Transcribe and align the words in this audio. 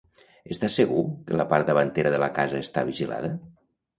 Estàs 0.53 0.77
segur 0.79 1.03
que 1.27 1.37
la 1.41 1.45
part 1.51 1.69
davantera 1.71 2.13
de 2.15 2.21
la 2.25 2.31
casa 2.39 2.61
està 2.65 2.87
vigilada? 2.91 3.33